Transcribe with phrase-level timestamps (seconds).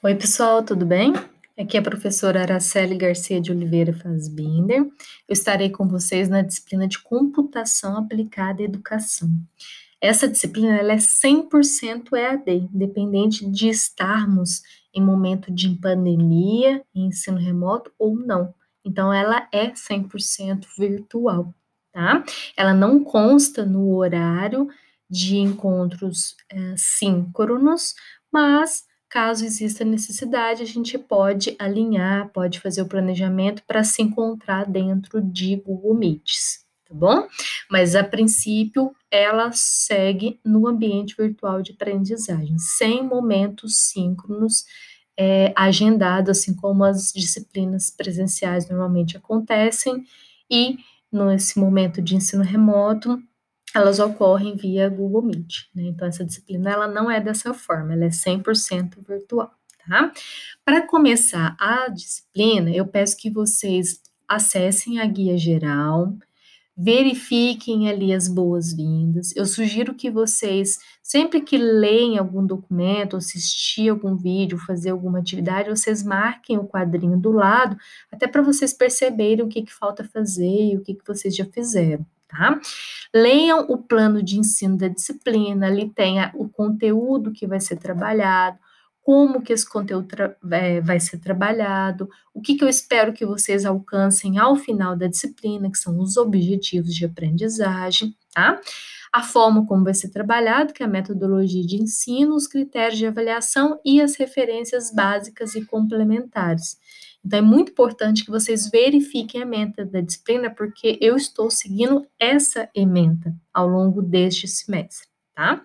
[0.00, 1.12] Oi, pessoal, tudo bem?
[1.58, 4.82] Aqui é a professora Araceli Garcia de Oliveira Fazbinder.
[4.82, 4.92] Eu
[5.28, 9.28] estarei com vocês na disciplina de Computação Aplicada à Educação.
[10.00, 14.62] Essa disciplina ela é 100% EAD, independente de estarmos
[14.94, 18.54] em momento de pandemia, em ensino remoto ou não.
[18.84, 21.52] Então, ela é 100% virtual,
[21.92, 22.24] tá?
[22.56, 24.68] Ela não consta no horário
[25.10, 27.96] de encontros é, síncronos,
[28.32, 34.66] mas Caso exista necessidade, a gente pode alinhar, pode fazer o planejamento para se encontrar
[34.66, 37.26] dentro de Google Meets, tá bom?
[37.70, 44.64] Mas a princípio, ela segue no ambiente virtual de aprendizagem, sem momentos síncronos
[45.18, 50.04] é, agendados, assim como as disciplinas presenciais normalmente acontecem,
[50.50, 50.76] e
[51.10, 53.18] nesse momento de ensino remoto,
[53.74, 55.66] elas ocorrem via Google Meet.
[55.74, 55.84] Né?
[55.84, 59.50] Então, essa disciplina ela não é dessa forma, ela é 100% virtual.
[59.86, 60.12] Tá?
[60.64, 66.12] Para começar a disciplina, eu peço que vocês acessem a guia geral,
[66.76, 69.34] verifiquem ali as boas-vindas.
[69.34, 75.70] Eu sugiro que vocês, sempre que leem algum documento, assistir algum vídeo, fazer alguma atividade,
[75.70, 77.76] vocês marquem o quadrinho do lado,
[78.12, 81.46] até para vocês perceberem o que, que falta fazer e o que, que vocês já
[81.46, 82.60] fizeram tá?
[83.14, 88.58] Leiam o plano de ensino da disciplina, ali tem o conteúdo que vai ser trabalhado,
[89.08, 90.06] como que esse conteúdo
[90.52, 95.06] é, vai ser trabalhado, o que, que eu espero que vocês alcancem ao final da
[95.06, 98.60] disciplina, que são os objetivos de aprendizagem, tá?
[99.10, 103.06] A forma como vai ser trabalhado, que é a metodologia de ensino, os critérios de
[103.06, 106.76] avaliação e as referências básicas e complementares.
[107.24, 112.06] Então, é muito importante que vocês verifiquem a ementa da disciplina, porque eu estou seguindo
[112.18, 115.62] essa ementa ao longo deste semestre, tá?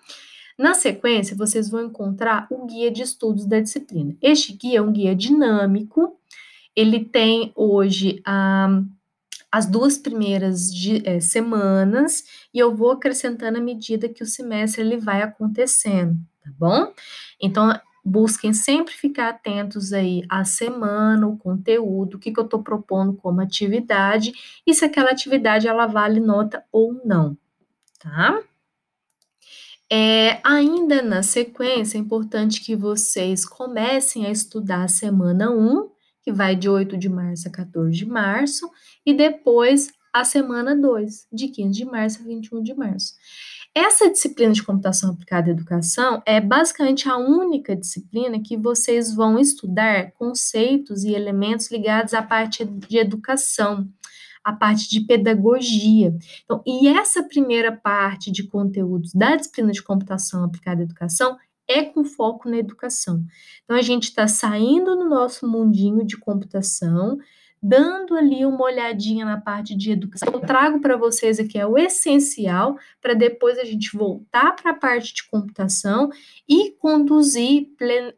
[0.57, 4.15] Na sequência, vocês vão encontrar o guia de estudos da disciplina.
[4.21, 6.17] Este guia é um guia dinâmico,
[6.75, 8.83] ele tem hoje ah,
[9.51, 14.81] as duas primeiras de, é, semanas e eu vou acrescentando à medida que o semestre
[14.81, 16.91] ele vai acontecendo, tá bom?
[17.39, 17.71] Então,
[18.03, 23.13] busquem sempre ficar atentos aí à semana, o conteúdo, o que, que eu estou propondo
[23.13, 24.33] como atividade
[24.67, 27.37] e se aquela atividade ela vale nota ou não,
[27.99, 28.41] tá?
[29.91, 35.89] É, ainda na sequência, é importante que vocês comecem a estudar a semana 1,
[36.23, 38.69] que vai de 8 de março a 14 de março,
[39.05, 43.13] e depois a semana 2, de 15 de março a 21 de março.
[43.75, 49.39] Essa disciplina de computação aplicada à educação é basicamente a única disciplina que vocês vão
[49.39, 53.89] estudar conceitos e elementos ligados à parte de educação,
[54.43, 56.15] à parte de pedagogia.
[56.43, 61.35] Então, e essa primeira parte de conteúdos da disciplina de computação aplicada à educação
[61.67, 63.25] é com foco na educação.
[63.63, 67.17] Então, a gente está saindo do nosso mundinho de computação,
[67.63, 70.27] dando ali uma olhadinha na parte de educação.
[70.33, 74.75] Eu trago para vocês aqui é o essencial para depois a gente voltar para a
[74.75, 76.09] parte de computação
[76.47, 77.69] e conduzir,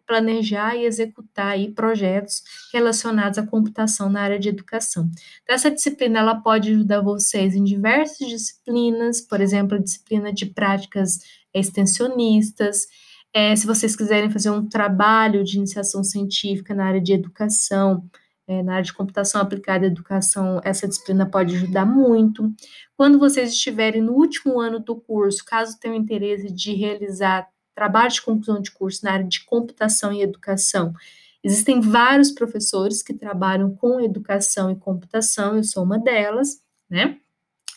[0.07, 2.41] planejar e executar aí projetos
[2.73, 5.07] relacionados à computação na área de educação.
[5.43, 10.47] Então, essa disciplina ela pode ajudar vocês em diversas disciplinas, por exemplo, a disciplina de
[10.47, 11.19] práticas
[11.53, 12.87] extensionistas.
[13.31, 18.09] É, se vocês quiserem fazer um trabalho de iniciação científica na área de educação,
[18.47, 22.53] é, na área de computação aplicada à educação, essa disciplina pode ajudar muito.
[22.95, 28.21] Quando vocês estiverem no último ano do curso, caso tenham interesse de realizar trabalho de
[28.21, 30.93] conclusão de curso na área de computação e educação,
[31.43, 37.17] existem vários professores que trabalham com educação e computação, eu sou uma delas, né?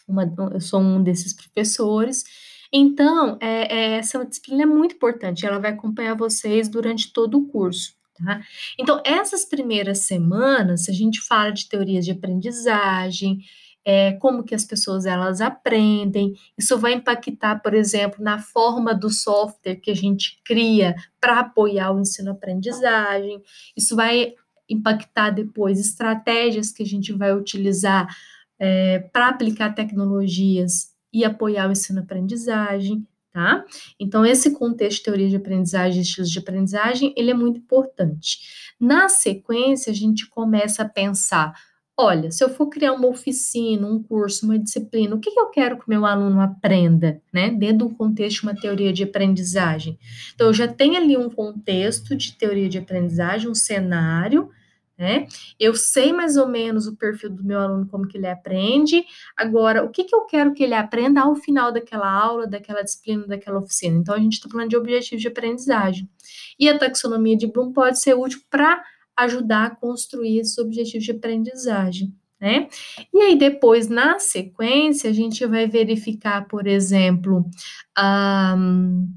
[0.06, 2.25] Uma, eu sou um desses professores.
[2.73, 7.47] Então, é, é, essa disciplina é muito importante, ela vai acompanhar vocês durante todo o
[7.49, 7.97] curso.
[8.25, 8.43] Tá?
[8.79, 13.41] Então, essas primeiras semanas, a gente fala de teorias de aprendizagem,
[13.84, 19.09] é, como que as pessoas elas aprendem, isso vai impactar, por exemplo, na forma do
[19.09, 23.41] software que a gente cria para apoiar o ensino-aprendizagem,
[23.76, 24.35] isso vai
[24.69, 28.06] impactar depois estratégias que a gente vai utilizar
[28.59, 33.64] é, para aplicar tecnologias e apoiar o ensino-aprendizagem, tá?
[33.98, 38.38] Então, esse contexto de teoria de aprendizagem, estilos de aprendizagem, ele é muito importante.
[38.80, 41.52] Na sequência, a gente começa a pensar,
[41.96, 45.50] olha, se eu for criar uma oficina, um curso, uma disciplina, o que, que eu
[45.50, 47.50] quero que meu aluno aprenda, né?
[47.50, 49.98] Dentro do contexto de uma teoria de aprendizagem.
[50.34, 54.50] Então, eu já tenho ali um contexto de teoria de aprendizagem, um cenário,
[54.99, 55.29] né?
[55.61, 59.05] Eu sei mais ou menos o perfil do meu aluno, como que ele aprende.
[59.37, 63.25] Agora, o que, que eu quero que ele aprenda ao final daquela aula, daquela disciplina,
[63.25, 63.97] daquela oficina?
[63.97, 66.11] Então, a gente está falando de objetivos de aprendizagem.
[66.59, 68.83] E a taxonomia de Bloom pode ser útil para
[69.17, 72.12] ajudar a construir esses objetivos de aprendizagem.
[72.41, 72.69] Né?
[73.12, 77.49] E aí, depois, na sequência, a gente vai verificar, por exemplo,
[77.97, 79.09] um,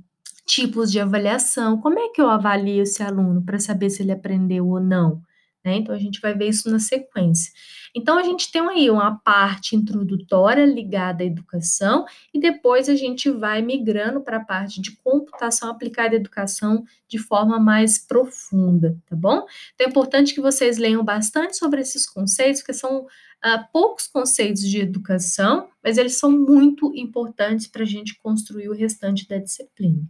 [0.45, 1.79] tipos de avaliação.
[1.79, 5.21] Como é que eu avalio esse aluno para saber se ele aprendeu ou não?
[5.63, 5.77] Né?
[5.77, 7.51] Então, a gente vai ver isso na sequência.
[7.95, 13.29] Então, a gente tem aí uma parte introdutória ligada à educação e depois a gente
[13.29, 19.15] vai migrando para a parte de computação aplicada à educação de forma mais profunda, tá
[19.15, 19.45] bom?
[19.75, 24.61] Então, é importante que vocês leiam bastante sobre esses conceitos, porque são uh, poucos conceitos
[24.61, 30.03] de educação, mas eles são muito importantes para a gente construir o restante da disciplina,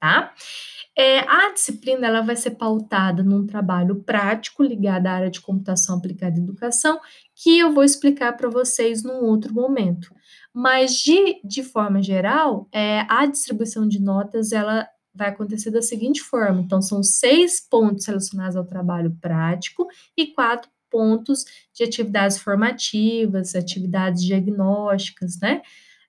[0.00, 0.32] tá?
[0.96, 5.96] É, a disciplina ela vai ser pautada num trabalho prático ligado à área de computação
[5.96, 7.00] aplicada à educação,
[7.36, 10.12] que eu vou explicar para vocês num outro momento.
[10.52, 16.20] Mas, de, de forma geral, é, a distribuição de notas ela vai acontecer da seguinte
[16.20, 19.86] forma: então, são seis pontos relacionados ao trabalho prático
[20.16, 21.44] e quatro pontos
[21.74, 25.62] de atividades formativas, atividades diagnósticas, né?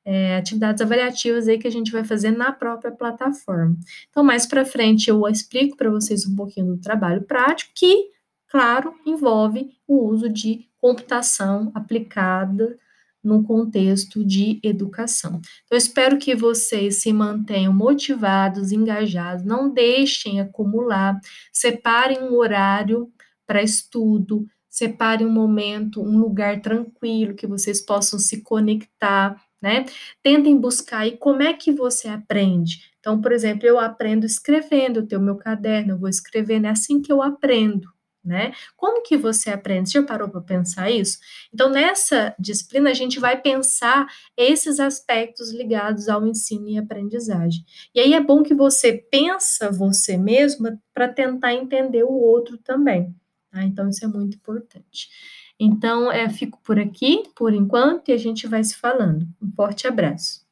[0.06, 3.76] É, atividades avaliativas aí que a gente vai fazer na própria plataforma.
[4.10, 8.10] Então, mais para frente eu explico para vocês um pouquinho do trabalho prático, que,
[8.48, 12.78] claro, envolve o uso de computação aplicada
[13.24, 15.42] no contexto de educação.
[15.66, 21.20] Então, espero que vocês se mantenham motivados, engajados, não deixem acumular,
[21.52, 23.12] separem um horário
[23.46, 29.86] para estudo, separem um momento, um lugar tranquilo que vocês possam se conectar né?
[30.24, 32.90] Tentem buscar aí como é que você aprende.
[33.00, 37.02] Então, por exemplo, eu aprendo escrevendo, eu tenho meu caderno, eu vou escrevendo, é assim
[37.02, 37.90] que eu aprendo,
[38.24, 38.54] né?
[38.76, 39.90] Como que você aprende?
[39.90, 41.18] Você já parou para pensar isso?
[41.54, 47.64] Então, nessa disciplina, a gente vai pensar esses aspectos ligados ao ensino e aprendizagem.
[47.96, 53.16] E aí é bom que você pensa você mesma para tentar entender o outro também.
[53.52, 53.64] Tá?
[53.64, 55.10] Então, isso é muito importante.
[55.60, 59.28] Então, é, fico por aqui, por enquanto, e a gente vai se falando.
[59.42, 60.49] Um forte abraço.